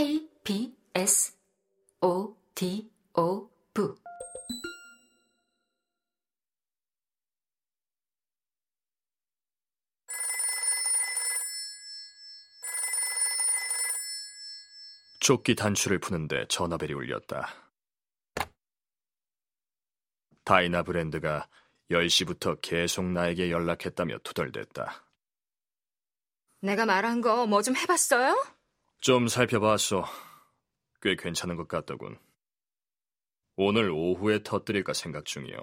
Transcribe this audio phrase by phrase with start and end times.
[0.00, 1.36] KBS
[2.00, 3.88] O D O V
[15.20, 17.48] 조끼 단추를 푸는데 전화벨이 울렸다.
[20.44, 21.46] 다이나 브랜드가
[21.90, 25.04] 10시부터 계속 나에게 연락했다며 투덜댔다.
[26.62, 28.59] 내가 말한 거 뭐 좀 해봤어요?
[29.00, 30.04] 좀 살펴봤어.
[31.02, 32.18] 꽤 괜찮은 것 같더군.
[33.56, 35.56] 오늘 오후에 터뜨릴까 생각 중이요.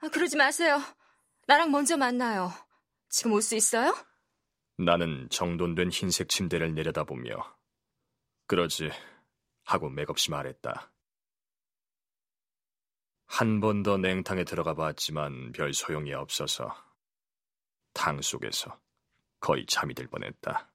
[0.00, 0.78] 아, 그러지 마세요.
[1.46, 2.50] 나랑 먼저 만나요.
[3.08, 3.94] 지금 올 수 있어요?
[4.76, 7.56] 나는 정돈된 흰색 침대를 내려다보며
[8.46, 8.90] 그러지
[9.64, 10.92] 하고 맥없이 말했다.
[13.26, 16.74] 한 번 더 냉탕에 들어가 봤지만 별 소용이 없어서
[17.92, 18.78] 탕 속에서
[19.40, 20.70] 거의 잠이 들 뻔했다.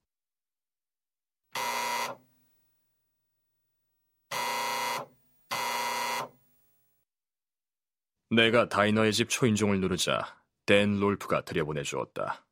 [8.35, 12.43] 내가 다이너의 집 초인종을 누르자 댄 롤프가 들여보내 주었다.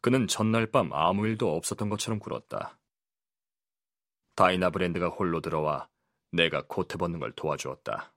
[0.00, 2.78] 그는 전날 밤 아무 일도 없었던 것처럼 굴었다.
[4.36, 5.90] 다이나 브랜드가 홀로 들어와
[6.32, 8.14] 내가 코트 벗는 걸 도와주었다.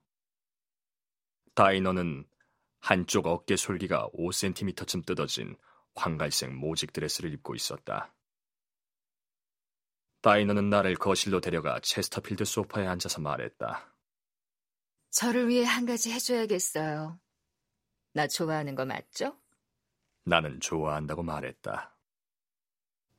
[1.54, 2.26] 다이너는
[2.80, 5.54] 한쪽 어깨 솔기가 5cm쯤 뜯어진
[5.94, 8.14] 황갈색 모직 드레스를 입고 있었다.
[10.22, 13.91] 다이너는 나를 거실로 데려가 체스터필드 소파에 앉아서 말했다.
[15.12, 17.20] 저를 위해 한 가지 해줘야겠어요.
[18.14, 19.36] 나 좋아하는 거 맞죠?
[20.24, 21.94] 나는 좋아한다고 말했다.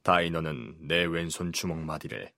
[0.02, 2.34] 다이너는 내 왼손 주먹 마디를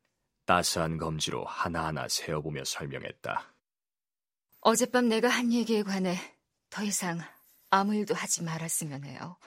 [0.46, 3.54] 따스한 검지로 하나하나 세어보며 설명했다.
[4.60, 6.18] 어젯밤 내가 한 얘기에 관해
[6.70, 7.20] 더 이상
[7.70, 9.38] 아무 일도 하지 말았으면 해요.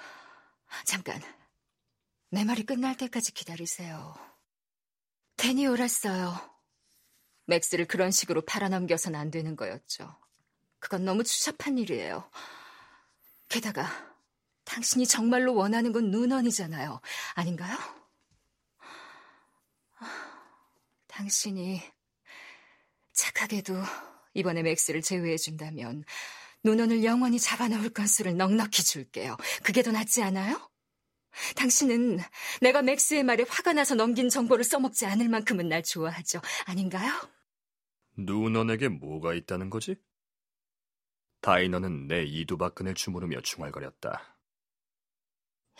[0.84, 1.20] 잠깐,
[2.30, 4.14] 내 말이 끝날 때까지 기다리세요.
[5.36, 6.57] 데니 옳았어요.
[7.48, 10.14] 맥스를 그런 식으로 팔아넘겨선 안 되는 거였죠.
[10.78, 12.30] 그건 너무 추잡한 일이에요.
[13.48, 13.88] 게다가
[14.64, 17.00] 당신이 정말로 원하는 건 눈원이잖아요.
[17.34, 17.76] 아닌가요?
[21.06, 21.82] 당신이
[23.12, 23.74] 착하게도
[24.34, 26.04] 이번에 맥스를 제외해준다면
[26.62, 29.36] 노논을 영원히 잡아놓을 건수를 넉넉히 줄게요.
[29.62, 30.70] 그게 더 낫지 않아요?
[31.56, 32.18] 당신은
[32.60, 36.40] 내가 맥스의 말에 화가 나서 넘긴 정보를 써먹지 않을 만큼은 날 좋아하죠.
[36.66, 37.10] 아닌가요?
[38.18, 39.96] 누넌에게 뭐가 있다는 거지?
[41.40, 44.36] 다이너는 내 이두박근을 주무르며 중얼거렸다.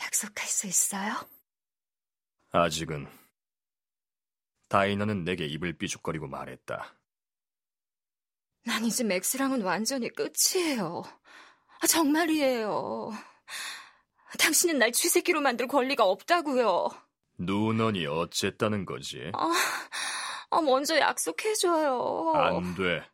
[0.01, 1.15] 약속할 수 있어요?
[2.51, 3.09] 아직은
[4.69, 6.95] 다이너는 내게 입을 삐죽거리고 말했다.
[8.65, 11.03] 난 이제 맥스랑은 완전히 끝이에요.
[11.81, 13.11] 아, 정말이에요.
[14.39, 16.89] 당신은 날 쥐새끼로 만들 권리가 없다고요.
[17.39, 19.31] 누넌이 어쨌다는 거지?
[19.35, 19.53] 아,
[20.51, 22.33] 아 먼저 약속해줘요.
[22.35, 23.09] 안 돼.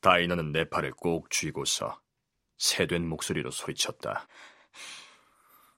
[0.00, 2.00] 다이너는 내 팔을 꼭 쥐고서
[2.58, 4.26] 새된 목소리로 소리쳤다.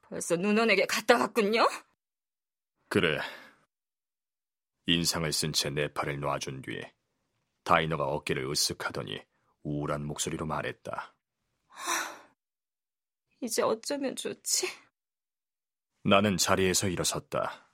[0.02, 1.66] 벌써 누넌에게 갔다 왔군요?
[2.88, 3.18] 그래.
[4.86, 6.92] 인상을 쓴 채 내 팔을 놔준 뒤에
[7.64, 9.24] 다이너가 어깨를 으쓱하더니
[9.62, 11.14] 우울한 목소리로 말했다.
[13.40, 14.68] 이제 어쩌면 좋지?
[16.02, 17.70] 나는 자리에서 일어섰다.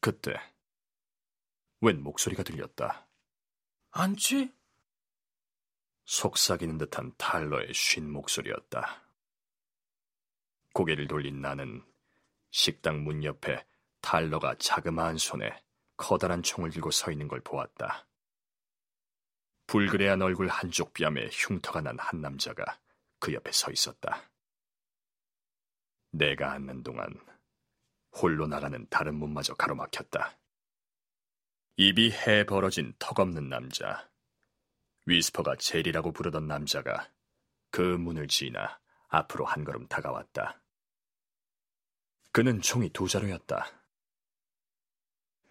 [0.00, 0.34] 그때
[1.84, 3.06] 웬 목소리가 들렸다.
[3.90, 4.50] 안치?
[6.06, 9.02] 속삭이는 듯한 탈러의 쉰 목소리였다.
[10.72, 11.84] 고개를 돌린 나는
[12.50, 13.66] 식당 문 옆에
[14.00, 15.62] 탈러가 자그마한 손에
[15.98, 18.06] 커다란 총을 들고 서 있는 걸 보았다.
[19.66, 22.80] 불그레한 얼굴 한쪽 뺨에 흉터가 난 한 남자가
[23.18, 24.30] 그 옆에 서 있었다.
[26.12, 27.08] 내가 앉는 동안
[28.12, 30.38] 홀로 나가는 다른 문마저 가로막혔다.
[31.76, 34.08] 입이 헤 벌어진 턱없는 남자.
[35.06, 37.10] 위스퍼가 제리라고 부르던 남자가
[37.70, 40.60] 그 문을 지나 앞으로 한 걸음 다가왔다.
[42.32, 43.66] 그는 총이 두 자루였다.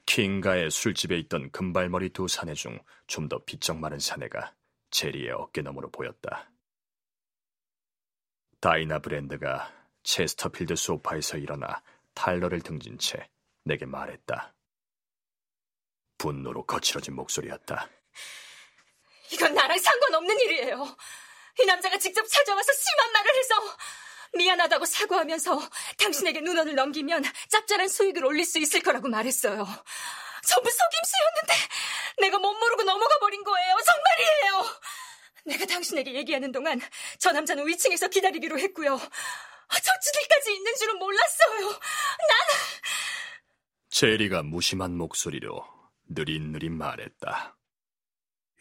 [0.06, 4.56] 킹가의 술집에 있던 금발머리 두 사내 중 좀 더 비쩍 마른 사내가
[4.92, 6.50] 제리의 어깨너머로 보였다.
[8.60, 9.72] 다이나 브랜드가
[10.04, 11.84] 체스터필드 소파에서 일어나
[12.14, 13.30] 탈러를 등진 채
[13.64, 14.54] 내게 말했다.
[16.24, 17.90] 분노로 거칠어진 목소리였다.
[19.31, 20.96] 이건 나랑 상관없는 일이에요.
[21.60, 23.56] 이 남자가 직접 찾아와서 심한 말을 해서
[24.36, 29.68] 미안하다고 사과하면서 당신에게 눈원을 넘기면 짭짤한 수익을 올릴 수 있을 거라고 말했어요.
[30.48, 31.54] 전부 속임수였는데
[32.20, 33.75] 내가 못 모르고 넘어가 버린 거예요.
[33.86, 34.80] 정말이에요.
[35.46, 36.80] 내가 당신에게 얘기하는 동안
[37.20, 38.98] 저 남자는 위층에서 기다리기로 했고요.
[39.70, 41.68] 저치들까지 있는 줄은 몰랐어요.
[41.68, 42.54] 나는
[43.90, 47.58] 제리가 무심한 목소리로 느릿느릿 말했다.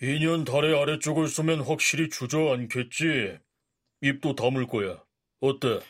[0.01, 3.39] 이년 다리 아래쪽을 쏘면 확실히 주저앉겠지.
[4.01, 5.05] 입도 다물 거야.
[5.41, 5.81] 어때?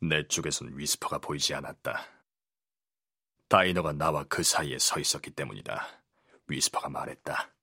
[0.00, 2.06] 내 쪽에선 위스퍼가 보이지 않았다.
[3.48, 6.02] 다이나가 나와 그 사이에 서 있었기 때문이다.
[6.48, 7.54] 위스퍼가 말했다.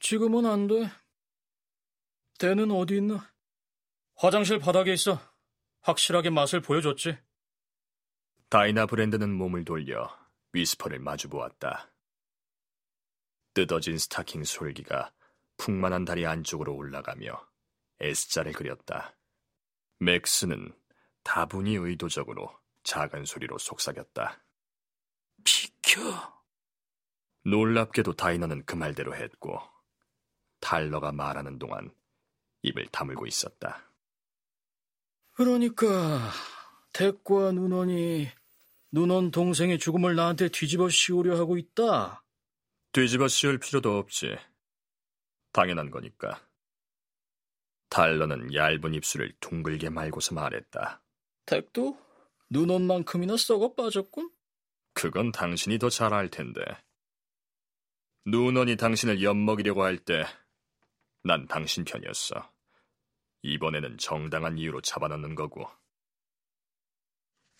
[0.00, 0.90] 지금은 안 돼.
[2.38, 3.32] 댄은 어디 있나?
[4.16, 5.20] 화장실 바닥에 있어.
[5.82, 7.18] 확실하게 맛을 보여줬지.
[8.48, 10.10] 다이나 브랜드는 몸을 돌려
[10.52, 11.89] 위스퍼를 마주 보았다.
[13.54, 15.12] 뜯어진 스타킹 솔기가
[15.56, 17.46] 풍만한 다리 안쪽으로 올라가며
[18.00, 19.16] S자를 그렸다.
[19.98, 20.74] 맥스는
[21.22, 22.50] 다분히 의도적으로
[22.84, 24.42] 작은 소리로 속삭였다.
[25.44, 26.00] 비켜.
[27.44, 29.60] 놀랍게도 다이너는 그 말대로 했고
[30.60, 31.94] 탈러가 말하는 동안
[32.62, 33.82] 입을 다물고 있었다.
[35.32, 36.30] 그러니까
[36.92, 38.28] 덱과 눈원이
[38.92, 42.22] 눈원 동생의 죽음을 나한테 뒤집어 씌우려 하고 있다.
[42.92, 44.36] 뒤집어 씌울 필요도 없지.
[45.52, 46.46] 당연한 거니까.
[47.88, 51.02] 달러는 얇은 입술을 둥글게 말고서 말했다.
[51.46, 51.98] 덱도
[52.50, 54.30] 눈원만큼이나 썩어 빠졌군?
[54.94, 56.60] 그건 당신이 더 잘 알 텐데.
[58.26, 60.24] 눈원이 당신을 엿먹이려고 할 때
[61.22, 62.50] 난 당신 편이었어.
[63.42, 65.68] 이번에는 정당한 이유로 잡아넣는 거고.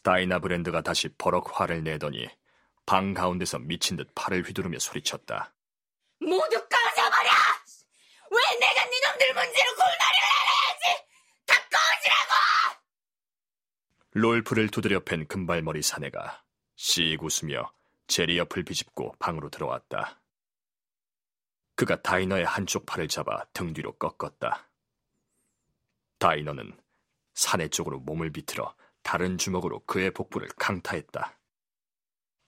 [0.02, 2.26] 다이나 브랜드가 다시 버럭 화를 내더니
[2.86, 5.54] 방 가운데서 미친 듯 팔을 휘두르며 소리쳤다.
[6.20, 7.30] 모두 꺼져버려!
[8.30, 11.04] 왜 내가 니놈들 문제로 골머리를 알아야지!
[11.46, 12.80] 다 꺼지라고!
[14.12, 16.42] 롤프를 두드려 팬 금발머리 사내가
[16.76, 17.72] 씩 웃으며
[18.06, 20.20] 제리 옆을 비집고 방으로 들어왔다.
[21.76, 24.68] 그가 다이너의 한쪽 팔을 잡아 등 뒤로 꺾었다.
[26.18, 26.78] 다이너는
[27.34, 31.39] 사내 쪽으로 몸을 비틀어 다른 주먹으로 그의 복부를 강타했다.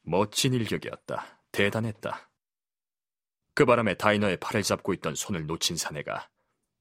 [0.03, 1.45] 멋진 일격이었다.
[1.53, 2.31] 대단했다.
[3.55, 6.31] 그 바람에 다이너의 팔을 잡고 있던 손을 놓친 사내가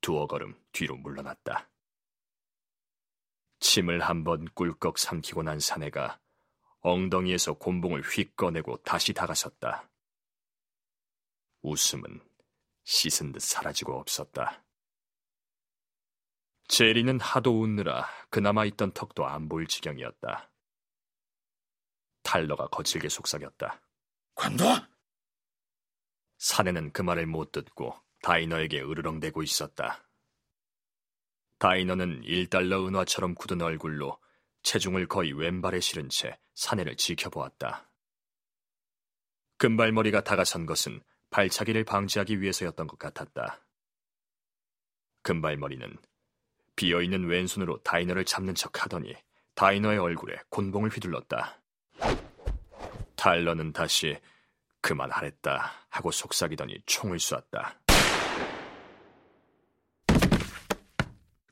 [0.01, 1.69] 두어 걸음 뒤로 물러났다.
[3.59, 6.19] 침을 한 번 꿀꺽 삼키고 난 사내가
[6.81, 9.89] 엉덩이에서 곤봉을 휙 꺼내고 다시 다가섰다.
[11.61, 12.21] 웃음은
[12.85, 14.65] 씻은 듯 사라지고 없었다.
[16.67, 20.50] 제리는 하도 웃느라 그나마 있던 턱도 안 보일 지경이었다.
[22.31, 23.81] 탈러가 거칠게 속삭였다.
[24.35, 24.63] 관둬!
[26.37, 30.07] 사내는 그 말을 못 듣고 다이너에게 으르렁대고 있었다.
[31.57, 34.17] 다이너는 1달러 은화처럼 굳은 얼굴로
[34.63, 37.91] 체중을 거의 왼발에 실은 채 사내를 지켜보았다.
[39.57, 43.61] 금발머리가 다가선 것은 발차기를 방지하기 위해서였던 것 같았다.
[45.23, 45.97] 금발머리는
[46.77, 49.13] 비어있는 왼손으로 다이너를 잡는 척 하더니
[49.55, 51.60] 다이너의 얼굴에 곤봉을 휘둘렀다.
[53.15, 54.19] 달러는 다시
[54.81, 57.79] 그만하랬다 하고 속삭이더니 총을 쏘았다.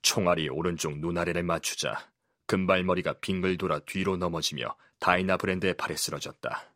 [0.01, 2.11] 총알이 오른쪽 눈아래를 맞추자
[2.47, 6.73] 금발머리가 빙글 돌아 뒤로 넘어지며 다이나 브랜드의 팔에 쓰러졌다.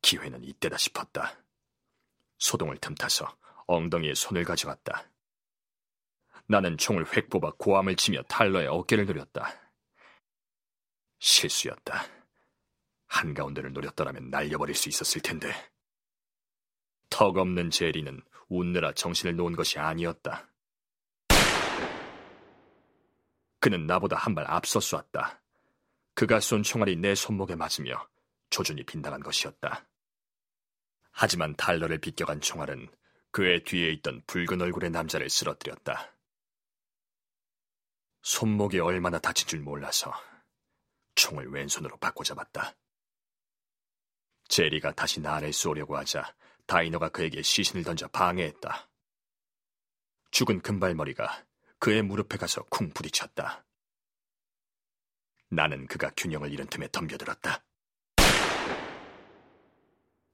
[0.00, 1.34] 기회는 이때다 싶었다.
[2.38, 5.04] 소동을 틈타서 엉덩이에 손을 가져갔다.
[6.46, 9.52] 나는 총을 획 뽑아 고함을 치며 탈러의 어깨를 노렸다.
[11.18, 12.19] 실수였다.
[13.10, 15.52] 한가운데를 노렸더라면 날려버릴 수 있었을 텐데.
[17.10, 20.48] 턱없는 제리는 웃느라 정신을 놓은 것이 아니었다.
[23.58, 25.42] 그는 나보다 한 발 앞서 쏘았다.
[26.14, 28.08] 그가 쏜 총알이 내 손목에 맞으며
[28.48, 29.86] 조준이 빗나간 것이었다.
[31.10, 32.88] 하지만 달러를 비껴간 총알은
[33.32, 36.16] 그의 뒤에 있던 붉은 얼굴의 남자를 쓰러뜨렸다.
[38.22, 40.12] 손목이 얼마나 다친 줄 몰라서
[41.16, 42.74] 총을 왼손으로 바꿔잡았다.
[44.50, 46.34] 제리가 다시 나를 쏘려고 하자
[46.66, 48.90] 다이너가 그에게 시신을 던져 방해했다.
[50.32, 51.46] 죽은 금발머리가
[51.78, 53.64] 그의 무릎에 가서 쿵 부딪혔다.
[55.50, 57.64] 나는 그가 균형을 잃은 틈에 덤벼들었다.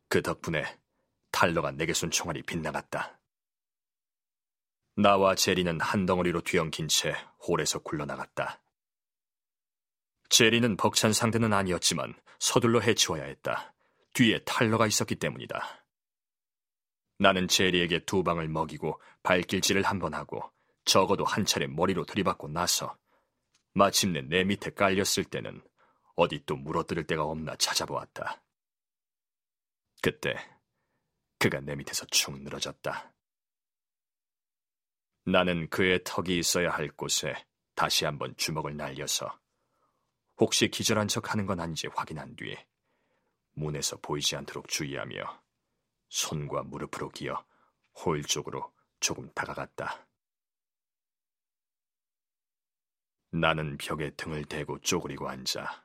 [0.09, 0.65] 그 덕분에
[1.31, 3.21] 탈러가 내게 쏜 총알이 빗나갔다.
[4.97, 7.15] 나와 제리는 한 덩어리로 뒤엉킨 채
[7.47, 8.63] 홀에서 굴러나갔다.
[10.31, 13.76] 제리는 벅찬 상대는 아니었지만 서둘러 해치워야 했다.
[14.17, 15.85] 뒤에 탈러가 있었기 때문이다.
[17.19, 20.51] 나는 제리에게 두 방을 먹이고 발길질을 한 번 하고
[20.87, 22.97] 적어도 한 차례 머리로 들이받고 나서
[23.75, 25.63] 마침내 내 밑에 깔렸을 때는
[26.15, 28.43] 어디 또 물어뜯을 데가 없나 찾아보았다.
[30.01, 30.35] 그때
[31.39, 33.13] 그가 내 밑에서 축 늘어졌다.
[35.27, 37.35] 나는 그의 턱이 있어야 할 곳에
[37.75, 39.39] 다시 한번 주먹을 날려서
[40.39, 42.67] 혹시 기절한 척 하는 건 아닌지 확인한 뒤에
[43.57, 45.43] 문에서 보이지 않도록 주의하며
[46.09, 47.45] 손과 무릎으로 기어
[47.95, 50.07] 홀 쪽으로 조금 다가갔다.
[53.31, 55.85] 나는 벽에 등을 대고 쪼그리고 앉아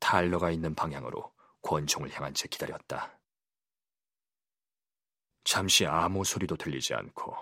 [0.00, 3.20] 탈러가 있는 방향으로 권총을 향한 채 기다렸다.
[5.44, 7.36] 잠시 아무 소리도 들리지 않고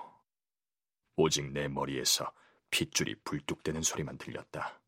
[1.16, 2.33] 오직 내 머리에서
[2.71, 4.81] 핏줄이 불뚝대는 소리만 들렸다.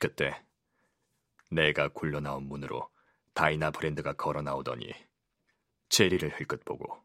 [0.00, 0.44] 그때
[1.52, 2.90] 내가 굴러나온 문으로
[3.34, 4.92] 다이나 브랜드가 걸어 나오더니
[5.90, 7.04] 제리를 흘끗 보고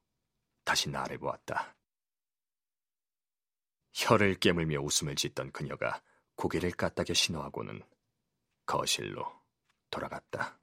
[0.63, 1.75] 다시 나를 보았다.
[3.94, 6.01] 혀를 깨물며 웃음을 짓던 그녀가
[6.36, 7.82] 고개를 까딱여 신호하고는
[8.66, 9.25] 거실로
[9.89, 10.60] 돌아갔다.